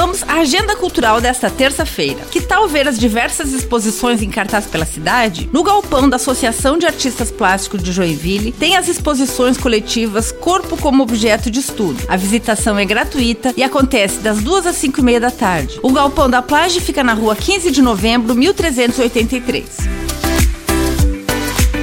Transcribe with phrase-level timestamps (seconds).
[0.00, 2.22] Vamos à agenda cultural desta terça-feira.
[2.30, 5.50] Que tal ver as diversas exposições em cartaz pela cidade?
[5.52, 11.02] No galpão da Associação de Artistas Plásticos de Joinville tem as exposições coletivas Corpo como
[11.02, 12.02] Objeto de Estudo.
[12.08, 15.78] A visitação é gratuita e acontece das duas às cinco e meia da tarde.
[15.82, 19.66] O galpão da Plage fica na rua 15 de novembro, 1383.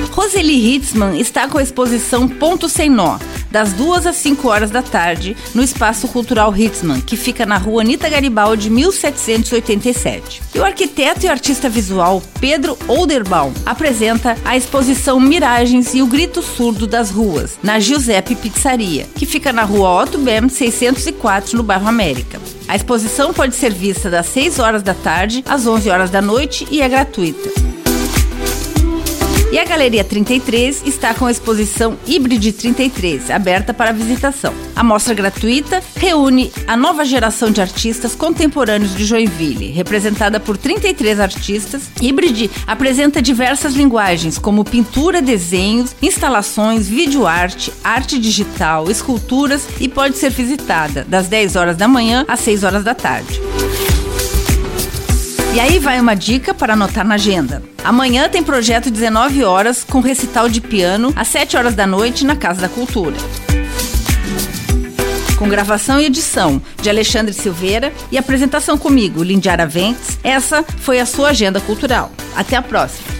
[0.09, 3.19] Roseli Hitzmann está com a exposição Ponto Sem Nó,
[3.51, 7.81] das 2 às 5 horas da tarde, no Espaço Cultural Hitzmann, que fica na rua
[7.81, 10.41] Anita Garibaldi, 1787.
[10.53, 16.41] E o arquiteto e artista visual Pedro Olderbaum apresenta a exposição Miragens e o Grito
[16.41, 21.87] Surdo das Ruas, na Giuseppe Pizzaria, que fica na rua Otto Bem, 604, no bairro
[21.87, 22.39] América.
[22.67, 26.67] A exposição pode ser vista das 6 horas da tarde às 11 horas da noite
[26.69, 27.76] e é gratuita.
[29.49, 34.53] E a Galeria 33 está com a exposição Hybrid 33, aberta para visitação.
[34.75, 41.21] A mostra gratuita reúne a nova geração de artistas contemporâneos de Joinville, representada por 33
[41.21, 41.83] artistas.
[42.01, 50.29] Hybrid apresenta diversas linguagens, como pintura, desenhos, instalações, videoarte, arte digital, esculturas e pode ser
[50.29, 53.39] visitada das 10 horas da manhã às 6 horas da tarde.
[55.55, 57.63] E aí vai uma dica para anotar na agenda.
[57.87, 62.35] Amanhã tem projeto 19 horas com recital de piano às 7 horas da noite na
[62.35, 63.15] Casa da Cultura.
[65.37, 71.05] Com gravação e edição de Alexandre Silveira e apresentação comigo, Lindiara Ventes, essa foi a
[71.05, 72.11] sua agenda cultural.
[72.35, 73.16] Até a próxima!